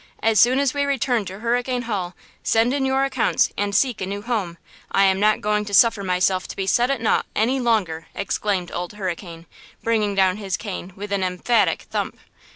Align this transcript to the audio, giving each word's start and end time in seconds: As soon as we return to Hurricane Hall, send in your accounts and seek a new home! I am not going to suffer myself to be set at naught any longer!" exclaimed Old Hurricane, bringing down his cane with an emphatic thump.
As 0.23 0.39
soon 0.39 0.59
as 0.59 0.73
we 0.73 0.83
return 0.83 1.25
to 1.25 1.41
Hurricane 1.41 1.83
Hall, 1.83 2.15
send 2.41 2.73
in 2.73 2.85
your 2.87 3.03
accounts 3.05 3.51
and 3.55 3.75
seek 3.75 4.01
a 4.01 4.05
new 4.07 4.23
home! 4.23 4.57
I 4.91 5.03
am 5.03 5.19
not 5.19 5.41
going 5.41 5.63
to 5.65 5.75
suffer 5.75 6.03
myself 6.03 6.47
to 6.47 6.55
be 6.55 6.65
set 6.65 6.89
at 6.89 7.01
naught 7.01 7.27
any 7.35 7.59
longer!" 7.59 8.07
exclaimed 8.15 8.71
Old 8.71 8.93
Hurricane, 8.93 9.45
bringing 9.83 10.15
down 10.15 10.37
his 10.37 10.57
cane 10.57 10.91
with 10.95 11.11
an 11.11 11.23
emphatic 11.23 11.83
thump. 11.83 12.17